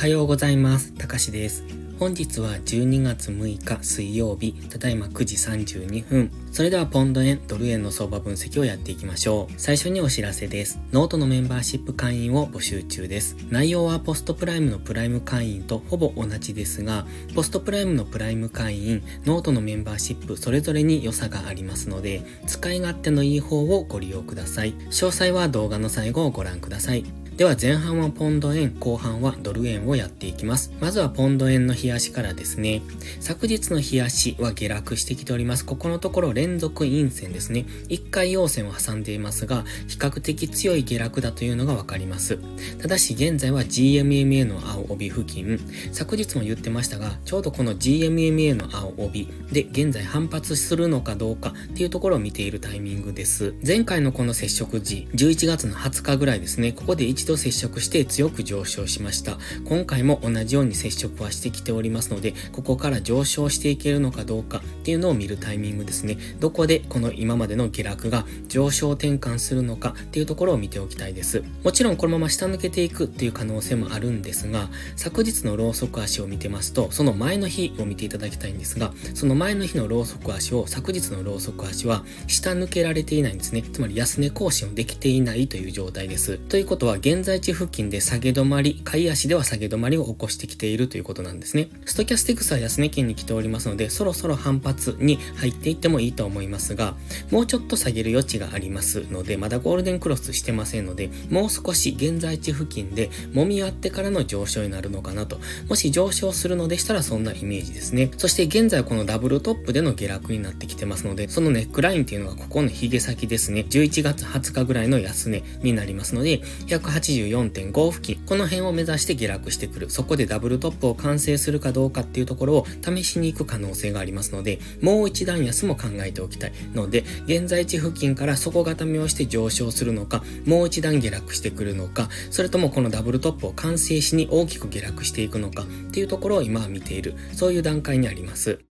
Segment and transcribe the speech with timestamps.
[0.00, 0.94] はようございます。
[0.94, 1.62] たかしです。
[1.98, 6.30] 本日は12月6日水曜日、ただいま9時32分。
[6.52, 9.52] それではポンド円、ドル円の相場分析をやっていきましょう。
[9.58, 10.80] 最初にお知らせです。
[10.90, 13.36] ノートのメンバーシップ会員を募集中です。
[13.50, 24.72] 内容は PostPrime のプライム会員とほぼ同じですが、 PostPrime のプライム会員、ノートのメンバーシップそれぞれに良さがありますので、使い勝手のいい方をご利用ください。
[24.72, 27.04] 詳細は動画の最後をご覧ください。
[27.40, 30.74] では前半はポンド円、後半はドル円をやっていきます。
[30.78, 32.82] まずはポンド円の冷やしからですね。
[33.20, 35.64] 昨日の冷やしは下落してきております。
[35.64, 37.64] ここのところ連続陰線ですね。
[37.88, 42.38] 1回陽線を挟んでいますが、比較的強い下落だというのがわかります。
[42.76, 45.58] ただし現在は GMMA の青帯付近、
[45.92, 53.54] 昨日も言ってましたが、ちょうどこの GMMA の青帯で現在反発するのかどうかっていうところを見ているタイミングです。
[53.66, 59.38] 前回のこの接触時、11月の20日ぐらいですね、ここで一度と接触して強く上昇しました。
[59.64, 66.18] 今回も同じように接触はしてきておりますので、ここから上昇していけるのかどうかっていうのを見るタイミングですね。
[66.40, 71.44] どこでこの今までの下落が上昇転換するのかっていうところを見ておきたいです。
[71.62, 83.62] もちろんこのまま下抜けていくっていう可能性もあるんですが、昨日のローソク足を見てますと、その前の日を見ていただきたいんですが、その前の日のローソク足を昨日のローソク足は下抜けられていないんですね。
[83.62, 86.38] つまり安値更新をできていないという状態です。
[86.38, 91.68] ということは現現在地付近で下げ止まり、買い足では下げ止まりを起こしてきているということなんですね。
[91.84, 96.94] ストキャスティクスは安値圏に来ておりますので、そろそろ反発に入っていってもいいと思いますが、
[97.32, 105.40] もうちょっと下げる余地がありますので、まだゴールデンクロスしてませんので、もう少し現在地付近で揉み合ってからの上昇になるのかなと。
[105.68, 108.12] もし上昇するのでしたらそんなイメージですね。
[108.18, 113.66] そして現在このダブルトップでの下落になってきてますので、そのネックラインっていうのがここの髭先ですね。
[113.68, 119.90] 11月20日ぐらいの安値になりますので、180 84.5付近、この辺を目指して下落してくる。
[119.90, 138.69] そこでダブルトップを完成するかどうかっていうところを試しに行く可能性がありますので、もう一段安も考えておきたいので、現在地付近から底固めをして上昇するのか、もう一段下落してくるのか、それともこのダブルトップを完成しに大きく下落していくのかっていうところを今は見ている、そういう段階にあります。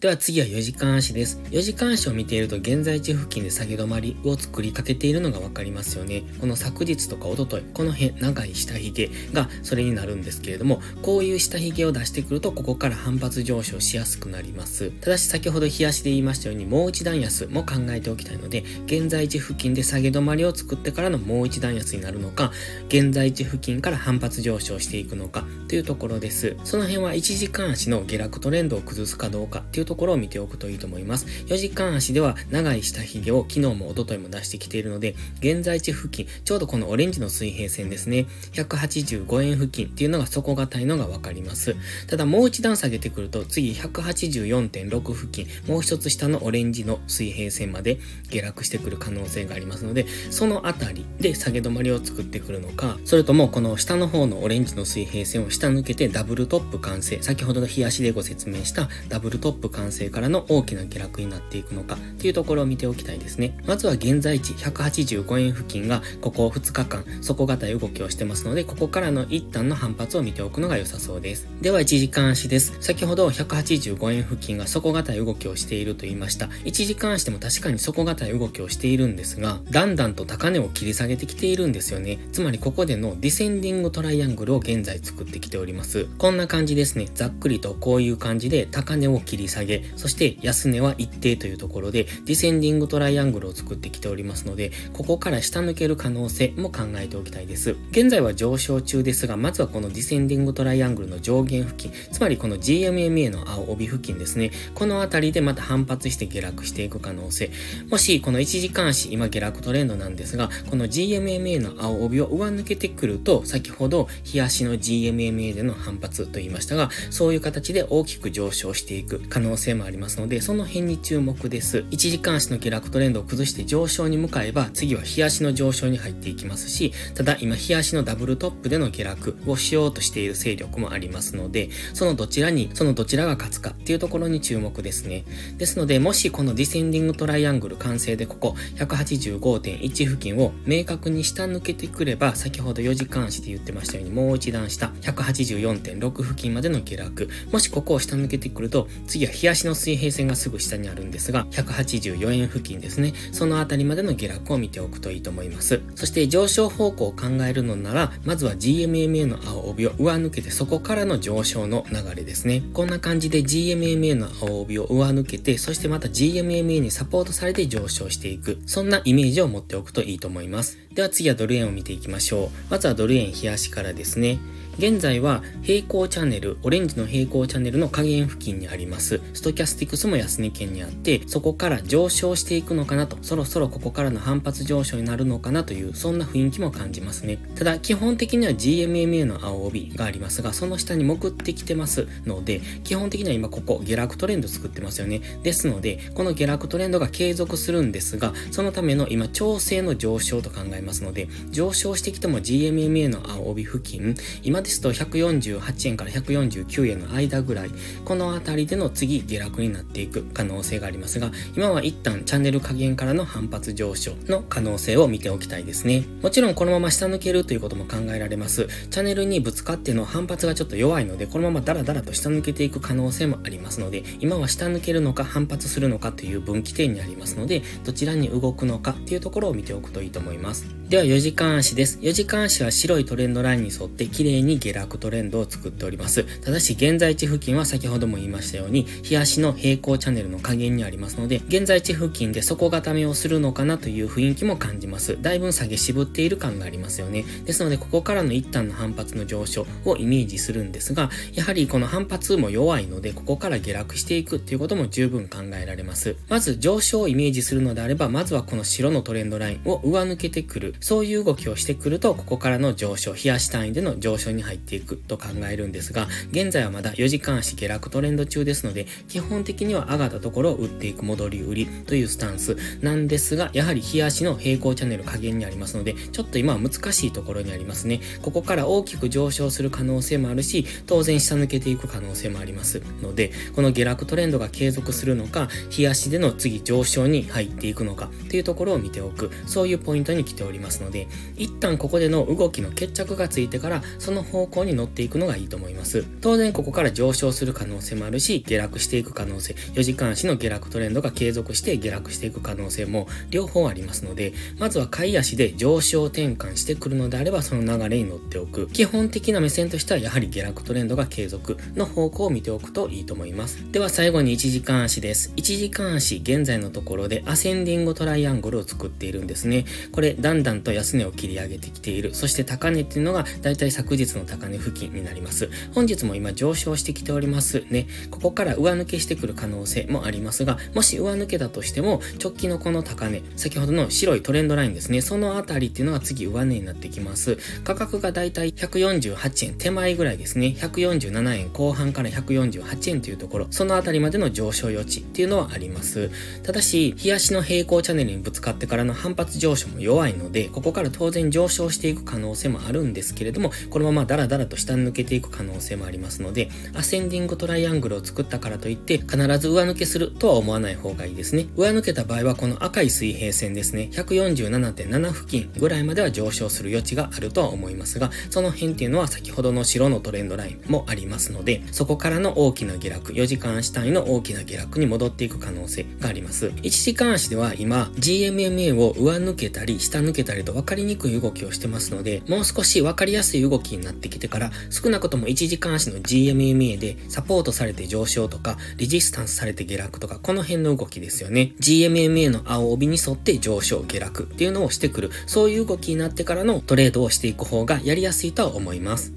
[0.00, 1.40] では次は4時間足です。
[1.50, 6.22] 4時間足を見ていると現在地付近で下げ止まりを作りかけているのがわかりますよね。
[6.40, 14.92] この昨日とか一昨日この辺長い下髭がそれになるんですけれども、こういう下髭を出してくるとここから反発上昇しやすくなります。
[15.00, 22.52] ただし先ほど冷やしで言いましたようにもう一段安も考えておきたいので、現在地付近で下げ止まりを作ってからのもう一段安になるのか、
[22.86, 26.56] 現在地付近から反発上昇していくのかというところです。
[26.62, 31.24] その辺は1時間足の下落トレンドを崩すかどうかっていうところを見ておくといいと思います。
[31.46, 41.74] 4時間足では長い下髭を昨日も一昨日も出してきているので、現在地付近、ちょうどこのオレンジの水平線ですね、185円付近っていうのが底堅いのがわかります。
[42.06, 47.98] ただもう一段下げてくると、次184.6付近、もう一つ下のオレンジの水平線まで
[48.28, 63.56] 下落してくる可能性がありますので、そのあたりで下げ止まりを作ってくるのか、それともこの下の方のオレンジの水平線を下抜けてダブルトップ完成、先ほどの冷やしでご説明したダブルトップ完成完成からの大きな下落になっていくのかっていうところを見ておきたいですね。
[63.64, 71.48] まずは現在地185円付近がここ2日間底堅い動きをしてますので、ここからの一旦の反発を見ておくのが良さそうです。
[71.62, 72.76] では1時間足です。
[72.80, 76.46] 先ほど185円付近が底堅い動きをしていると言いました。
[76.64, 82.18] 1時間足でも確かに底堅い動きをしているんですが、だんだんと高値を切り下げてきているんですよね。
[82.32, 86.06] つまりここでのディセンディングトライアングルを現在作ってきております。
[86.18, 87.08] こんな感じですね。
[87.14, 97.76] ざっくりとこういう感じで高値を切り下げ、そして安値は一定というところで、ディセンディングトライアングルを作ってきておりますので、ここから下抜ける可能性も考えておきたいです。
[97.90, 104.50] 現在は上昇中ですが、まずはこのディセンディングトライアングルの上限付近、つまりこの GMMA の青帯付近ですね。
[104.74, 107.50] このあたりでまた反発して下落していく可能性。
[107.90, 121.84] もし、この1時間足、今下落トレンドなんですが、この GMMA の青帯を上抜けてくると、先ほど、日足の GMMA での反発と言いましたが、そういう形で大きく上昇していく可能性性もありますので、その辺に注目です。
[121.90, 135.24] 1時間足の下落トレンドを崩して上昇に向かえば、次は日足の上昇に入っていきますし、ただ今日足のダブルトップでの下落をしようとしている勢力もありますので、そのどちらに、そのどちらが勝つかっていうところに注目ですね。
[135.58, 147.28] ですので、もしこのディセンディングトライアングル完成でここ185.1付近を明確に下抜けてくれば、先ほど4時間足で言ってましたようにもう一段下、184.6付近までの下落。
[147.52, 153.14] もしここを下抜けてくると、次は日日足の水平線がすぐ下にあるんですが、184円付近ですね。
[153.32, 155.80] そのあたりまでの下落を見ておくといいと思います。
[155.94, 162.62] そして上昇方向を考えるのなら、まずは GMMA の青帯を上抜けてそこからの上昇の流れですね。
[162.74, 168.58] こんな感じで GMMA の青帯を上抜けて、そしてまた GMMA にサポートされて上昇していく。
[168.66, 170.78] そんなイメージを持っておくといいと思います。
[170.92, 172.70] では次はドル円を見ていきましょう。
[172.70, 174.38] まずはドル円冷やしからですね。
[174.78, 179.20] 現在は平行チャンネル、オレンジの平行チャンネルの下限付近にあります。
[179.34, 187.38] ストキャスティクスも安値圏にあって、そこから上昇していくのかなと、そろそろここからの反発上昇になるのかなという、そんな雰囲気も感じますね。
[187.56, 195.22] ただ、基本的には GMMA の青帯がありますが、その下に潜ってきてますので、基本的には今ここ下落トレンド作ってますよね。
[195.42, 204.14] ですので、この下落トレンドが継続するんですが、そのための今調整の上昇と考えますので、上昇してきても GMMA の青帯付近、
[204.44, 207.70] 今ですと148円から149円の間ぐらい、
[208.04, 216.04] このあたりでの次下落になっていく可能性がありますが、今は一旦チャンネル加減からの反発上昇の可能性を見ておきたいですね。
[216.22, 218.68] もちろんこのまま下抜けるということも考えられます。
[218.90, 230.77] チャンネルにぶつかっての反発がちょっと弱いので、このままダラダラと下抜けていく可能性もありますので、今は下抜けるのか反発するのかという分岐点にありますので、どちらに動くのかっていうところを見ておくといいと思います。
[230.88, 231.98] では4時間足です。
[231.98, 236.24] 4時間足は白いトレンドラインに沿って綺麗に下落トレンドを作っております。
[236.40, 245.20] ただし現在地付近は先ほども言いましたように、日足の平行チャンネルの加減にありますので、現在地付近で底固めをするのかなという雰囲気も感じます。
[245.20, 247.26] だいぶ下げ渋っている感がありますよね。
[247.44, 256.16] ですので、ここからの一旦の反発の上昇をイメージするんですが、やはりこの反発も弱いので、ここから下落していくっていうことも十分考えられます。
[256.30, 260.74] まず上昇をイメージするのであれば、まずはこの白のトレンドラインを上抜けてくる。
[260.80, 278.00] そういう動きをしてくると、ここからの上昇、冷やし単位での上昇に入っていくと考えるんですが、現在はまだ4時間足下落トレンド中ですので、基本的には上がったところを売っていく戻り売りというスタンスなんですが、やはり日足の平行チャンネル加減にありますので、ちょっと今は難しいところにありますね。
[278.22, 296.04] ここから大きく上昇する可能性もあるし、当然下抜けていく可能性もありますので、この下落トレンドが継続するのか、日足での次上昇に入っていくのかっていうところを見ておく、そういうポイントに来ておりますますので、一旦ここでの動きの決着がついてから、その方向に乗っていくのがいいと思います。
[296.20, 308.68] 当然ここから上昇する可能性もあるし、下落していく可能性、4時間足の下落トレンドが継続して下落していく可能性も両方ありますので、まずは買い足で上昇転換してくるのであればその流れに乗っておく。
[308.68, 313.64] 基本的な目線としてはやはり下落トレンドが継続の方向を見ておくといいと思います。
[313.72, 315.32] では最後に1時間足です。
[315.36, 319.64] 1時間足、現在のところでアセンディングトライアングルを作っているんですね。
[319.92, 322.14] これ、だんだんと安値を切り上げてきている。
[322.14, 325.50] そして高値っていうのがだいたい昨日の高値付近になります。
[325.74, 327.86] 本日も今上昇してきておりますね。
[328.10, 335.00] ここから上抜けしてくる可能性もありますが、もし上抜けだとしても、直近のこの高値、先ほどの白いトレンドラインですね。
[335.00, 337.38] そのあたりっていうのが次上値になってきます。
[337.64, 340.54] 価格がだいたい148円手前ぐらいですね。
[340.58, 346.10] 147円後半から148円というところ、そのあたりまでの上昇余地っていうのはあります。
[346.42, 361.46] ただし、日足の平行チャンネルにぶつかってからの反発上昇も弱いので、ここから当然上昇していく可能性もあるんですけれども、このままダラダラと下に抜けていく可能性もありますので、アセンディングトライアングルを作ったからといって、必ず上抜けするとは思わない方がいいですね。
[361.56, 376.46] 上抜けた場合はこの赤い水平線ですね、147.7付近ぐらいまでは上昇する余地があるとは思いますが、その辺っていうのは先ほどの白のトレンドラインもありますので、そこからの大きな下落、4時間足単位の大きな下落に戻っていく可能性があります。
[376.46, 391.54] 1時間足では今、GMMA を上抜けたり、下抜けたりと分かりにくい動きをしてますので、もう少し分かりやすい動きになってきてから、少なくとも1時間足の GMMA でサポートされて上昇とか、リジスタンスされて下落とか、この辺の動きですよね。
[391.60, 399.12] GMMA の青帯に沿って上昇、下落っていうのをしてくる、そういう動きになってからのトレードをしていく方がやりやすいとは思います。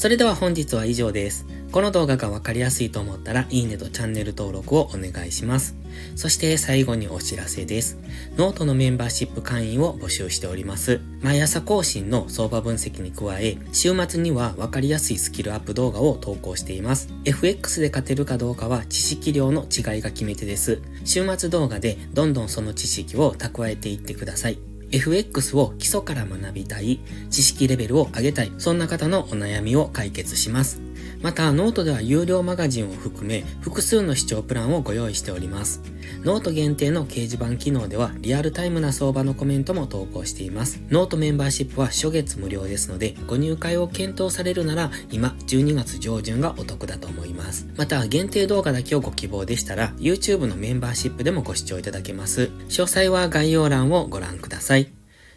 [0.00, 1.44] それでは本日は以上です。
[1.72, 5.76] この動画がわかりやすいと思ったら、いいねとチャンネル登録をお願いします。
[6.16, 7.98] そして最後にお知らせです。
[8.38, 11.02] ノートのメンバーシップ会員を募集しております。
[11.20, 17.10] 毎朝更新の相場分析に加え、週末にはわかりやすいスキルアップ動画を投稿しています。
[17.26, 20.80] FX で勝てるかどうかは知識量の違いが決め手です。
[21.04, 24.69] 週末動画でどんどんその知識を蓄えていってください。
[24.90, 30.89] FX を基礎から学びたい、知識レベルを上げたい、そんな方のお悩みを解決します。
[31.20, 35.82] また、ノートでは有料マガジンを含め、複数の視聴プランをご用意しております。
[36.24, 40.80] ノート限定の掲示板機能では、リアルタイムな相場のコメントも投稿しています。
[40.88, 47.66] ノートメンバーシップは初月無料ですので、ご入会を検討されるなら、今、12月上旬がお得だと思います。
[47.76, 52.50] また、限定動画だけをご希望でしたら、YouTube のメンバーシップでもご視聴いただけます。
[52.68, 54.90] 詳細は概要欄をご覧ください。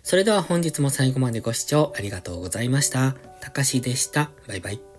[0.04, 3.16] それでは本日も最後までご視聴ありがとうございました。
[3.40, 4.32] たかしでした。
[4.48, 4.93] バイバイ。